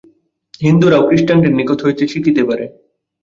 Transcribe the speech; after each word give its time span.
হিন্দুরাও 0.61 1.07
খ্রীষ্টানদের 1.07 1.51
নিকট 1.59 1.79
হইতে 1.85 2.03
শিখিতে 2.11 2.41
পারে। 2.49 2.65